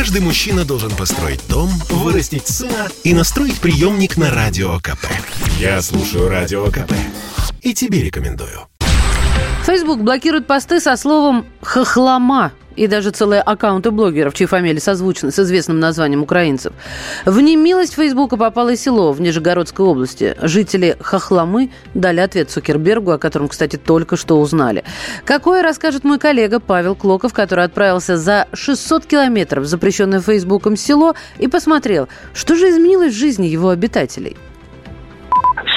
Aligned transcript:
Каждый 0.00 0.22
мужчина 0.22 0.64
должен 0.64 0.90
построить 0.92 1.46
дом, 1.46 1.68
вырастить 1.90 2.48
сына 2.48 2.88
и 3.04 3.12
настроить 3.12 3.60
приемник 3.60 4.16
на 4.16 4.30
Радио 4.30 4.78
КП. 4.78 5.04
Я 5.58 5.82
слушаю 5.82 6.30
Радио 6.30 6.64
КП 6.70 6.94
и 7.60 7.74
тебе 7.74 8.02
рекомендую. 8.02 8.69
Facebook 9.70 10.00
блокирует 10.00 10.48
посты 10.48 10.80
со 10.80 10.96
словом 10.96 11.46
«хохлома» 11.62 12.50
и 12.74 12.88
даже 12.88 13.10
целые 13.10 13.40
аккаунты 13.40 13.92
блогеров, 13.92 14.34
чьи 14.34 14.44
фамилии 14.44 14.80
созвучны 14.80 15.30
с 15.30 15.38
известным 15.38 15.78
названием 15.78 16.24
украинцев. 16.24 16.72
В 17.24 17.40
немилость 17.40 17.94
Фейсбука 17.94 18.36
попало 18.36 18.70
и 18.70 18.76
село 18.76 19.12
в 19.12 19.20
Нижегородской 19.20 19.86
области. 19.86 20.34
Жители 20.42 20.96
Хохломы 20.98 21.70
дали 21.94 22.18
ответ 22.18 22.50
Цукербергу, 22.50 23.12
о 23.12 23.18
котором, 23.18 23.46
кстати, 23.46 23.76
только 23.76 24.16
что 24.16 24.40
узнали. 24.40 24.82
Какое, 25.24 25.62
расскажет 25.62 26.02
мой 26.02 26.18
коллега 26.18 26.58
Павел 26.58 26.96
Клоков, 26.96 27.32
который 27.32 27.62
отправился 27.62 28.16
за 28.16 28.48
600 28.52 29.06
километров 29.06 29.62
в 29.62 29.66
запрещенное 29.68 30.20
Фейсбуком 30.20 30.74
село 30.74 31.14
и 31.38 31.46
посмотрел, 31.46 32.08
что 32.34 32.56
же 32.56 32.70
изменилось 32.70 33.14
в 33.14 33.16
жизни 33.16 33.46
его 33.46 33.68
обитателей. 33.68 34.36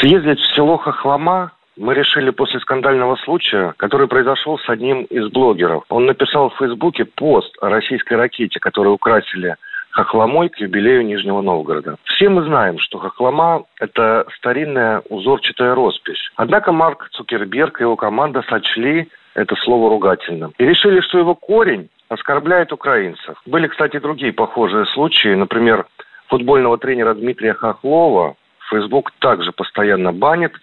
Съездить 0.01 0.39
в 0.39 0.55
село 0.55 0.79
Хохлома 0.79 1.51
мы 1.77 1.93
решили 1.93 2.29
после 2.29 2.59
скандального 2.59 3.15
случая, 3.17 3.73
который 3.77 4.07
произошел 4.07 4.59
с 4.59 4.69
одним 4.69 5.03
из 5.03 5.29
блогеров. 5.29 5.83
Он 5.89 6.05
написал 6.05 6.49
в 6.49 6.57
Фейсбуке 6.57 7.05
пост 7.05 7.55
о 7.61 7.69
российской 7.69 8.13
ракете, 8.13 8.59
которую 8.59 8.95
украсили 8.95 9.55
хохломой 9.91 10.49
к 10.49 10.57
юбилею 10.57 11.05
Нижнего 11.05 11.41
Новгорода. 11.41 11.97
Все 12.05 12.27
мы 12.27 12.43
знаем, 12.43 12.79
что 12.79 12.97
хохлома– 12.97 13.65
это 13.79 14.25
старинная 14.37 15.03
узорчатая 15.09 15.75
роспись. 15.75 16.31
Однако 16.35 16.71
Марк 16.71 17.09
Цукерберг 17.11 17.79
и 17.79 17.83
его 17.83 17.95
команда 17.95 18.43
сочли 18.49 19.07
это 19.35 19.55
слово 19.55 19.89
ругательным. 19.89 20.53
И 20.57 20.65
решили, 20.65 20.99
что 21.01 21.19
его 21.19 21.35
корень 21.35 21.89
оскорбляет 22.09 22.71
украинцев. 22.71 23.39
Были, 23.45 23.67
кстати, 23.67 23.99
другие 23.99 24.33
похожие 24.33 24.85
случаи. 24.87 25.35
Например, 25.35 25.85
футбольного 26.27 26.77
тренера 26.77 27.13
Дмитрия 27.13 27.53
Хохлова 27.53 28.35
Facebook 28.69 29.11
также 29.19 29.51
постоянно 29.51 30.11
банит. 30.11 30.53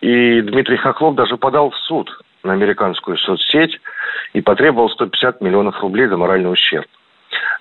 И 0.00 0.40
Дмитрий 0.42 0.76
Хохлов 0.76 1.14
даже 1.14 1.36
подал 1.36 1.70
в 1.70 1.76
суд 1.76 2.10
на 2.42 2.52
американскую 2.52 3.16
соцсеть 3.16 3.80
и 4.32 4.40
потребовал 4.40 4.90
150 4.90 5.40
миллионов 5.40 5.80
рублей 5.80 6.06
за 6.06 6.16
моральный 6.16 6.52
ущерб. 6.52 6.86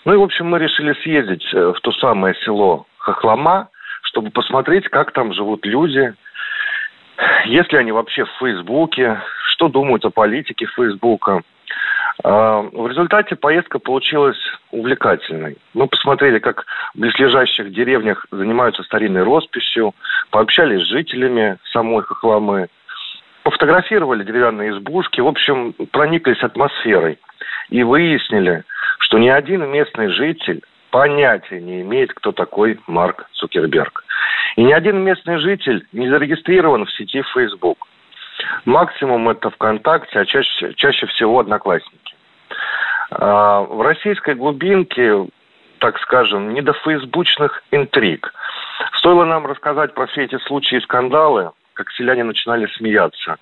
Ну 0.05 0.13
и, 0.13 0.17
в 0.17 0.21
общем, 0.21 0.47
мы 0.47 0.59
решили 0.59 0.93
съездить 1.01 1.45
э, 1.53 1.73
в 1.75 1.79
то 1.81 1.91
самое 1.93 2.35
село 2.43 2.85
Хохлома, 2.97 3.69
чтобы 4.03 4.29
посмотреть, 4.29 4.89
как 4.89 5.11
там 5.11 5.33
живут 5.33 5.65
люди, 5.65 6.13
есть 7.45 7.71
ли 7.71 7.79
они 7.79 7.91
вообще 7.91 8.25
в 8.25 8.31
Фейсбуке, 8.39 9.21
что 9.47 9.69
думают 9.69 10.03
о 10.05 10.09
политике 10.09 10.65
Фейсбука. 10.65 11.41
А, 12.23 12.61
в 12.61 12.87
результате 12.87 13.35
поездка 13.35 13.79
получилась 13.79 14.37
увлекательной. 14.71 15.57
Мы 15.73 15.87
посмотрели, 15.87 16.39
как 16.39 16.65
в 16.93 16.99
близлежащих 16.99 17.71
деревнях 17.71 18.25
занимаются 18.31 18.83
старинной 18.83 19.23
росписью, 19.23 19.93
пообщались 20.33 20.81
с 20.81 20.89
жителями 20.89 21.57
самой 21.71 22.01
Хохломы, 22.01 22.67
пофотографировали 23.43 24.23
деревянные 24.23 24.71
избушки, 24.71 25.21
в 25.21 25.27
общем, 25.27 25.73
прониклись 25.91 26.41
атмосферой 26.41 27.19
и 27.69 27.83
выяснили, 27.83 28.63
что 28.97 29.19
ни 29.19 29.29
один 29.29 29.69
местный 29.69 30.07
житель 30.09 30.63
понятия 30.89 31.61
не 31.61 31.81
имеет, 31.81 32.13
кто 32.13 32.31
такой 32.31 32.79
Марк 32.87 33.27
Цукерберг. 33.33 34.03
И 34.55 34.63
ни 34.63 34.71
один 34.71 35.03
местный 35.03 35.37
житель 35.37 35.85
не 35.91 36.09
зарегистрирован 36.09 36.85
в 36.85 36.91
сети 36.93 37.21
Facebook. 37.35 37.87
Максимум 38.65 39.29
это 39.29 39.51
ВКонтакте, 39.51 40.19
а 40.19 40.25
чаще, 40.25 40.73
чаще 40.75 41.05
всего 41.07 41.41
Одноклассники. 41.41 42.15
А, 43.11 43.61
в 43.61 43.81
российской 43.83 44.33
глубинке, 44.33 45.27
так 45.77 45.99
скажем, 45.99 46.55
не 46.55 46.61
до 46.61 46.73
фейсбучных 46.73 47.63
интриг. 47.69 48.33
Стоило 49.03 49.25
нам 49.25 49.45
рассказать 49.45 49.93
про 49.93 50.07
все 50.07 50.23
эти 50.23 50.37
случаи 50.37 50.77
и 50.77 50.81
скандалы, 50.81 51.51
как 51.73 51.91
селяне 51.91 52.23
начинали 52.23 52.67
смеяться. 52.67 53.35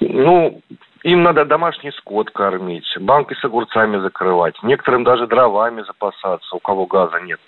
Ну, 0.00 0.62
им 1.02 1.22
надо 1.22 1.44
домашний 1.44 1.90
скот 1.90 2.30
кормить, 2.30 2.86
банки 2.98 3.34
с 3.34 3.44
огурцами 3.44 3.98
закрывать, 3.98 4.54
некоторым 4.62 5.04
даже 5.04 5.26
дровами 5.26 5.82
запасаться, 5.82 6.56
у 6.56 6.58
кого 6.58 6.86
газа 6.86 7.20
нет. 7.20 7.38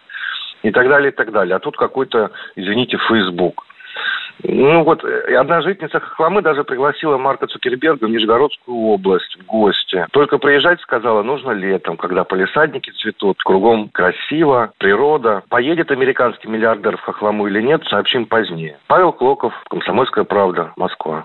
И 0.62 0.70
так 0.70 0.86
далее, 0.86 1.12
и 1.12 1.14
так 1.14 1.32
далее. 1.32 1.56
А 1.56 1.60
тут 1.60 1.78
какой-то, 1.78 2.30
извините, 2.56 2.98
Фейсбук. 2.98 3.64
Ну 4.42 4.82
вот, 4.82 5.04
э, 5.04 5.36
одна 5.36 5.62
жительница 5.62 6.00
Хохломы 6.00 6.42
даже 6.42 6.64
пригласила 6.64 7.16
Марка 7.18 7.46
Цукерберга 7.46 8.04
в 8.04 8.10
Нижегородскую 8.10 8.76
область 8.76 9.36
в 9.38 9.46
гости. 9.46 10.06
Только 10.12 10.38
приезжать, 10.38 10.80
сказала, 10.80 11.22
нужно 11.22 11.52
летом, 11.52 11.96
когда 11.96 12.24
полисадники 12.24 12.90
цветут, 12.90 13.38
кругом 13.42 13.88
красиво, 13.88 14.72
природа. 14.78 15.42
Поедет 15.48 15.90
американский 15.90 16.48
миллиардер 16.48 16.96
в 16.96 17.02
Хохлому 17.02 17.46
или 17.46 17.62
нет, 17.62 17.82
сообщим 17.88 18.26
позднее. 18.26 18.78
Павел 18.86 19.12
Клоков, 19.12 19.54
Комсомольская 19.68 20.24
правда, 20.24 20.72
Москва. 20.76 21.24